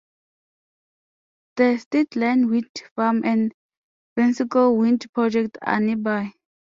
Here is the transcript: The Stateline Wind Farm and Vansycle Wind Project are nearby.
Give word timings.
The 1.57 1.75
Stateline 1.77 2.49
Wind 2.49 2.71
Farm 2.95 3.21
and 3.23 3.53
Vansycle 4.17 4.75
Wind 4.75 5.05
Project 5.13 5.59
are 5.61 5.79
nearby. 5.79 6.33